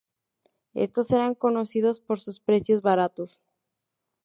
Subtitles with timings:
[0.73, 3.39] Estos eran conocidos por sus precios baratos.